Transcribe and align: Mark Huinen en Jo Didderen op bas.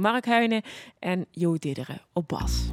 Mark 0.00 0.26
Huinen 0.26 0.62
en 0.98 1.26
Jo 1.30 1.56
Didderen 1.56 2.00
op 2.12 2.28
bas. 2.28 2.72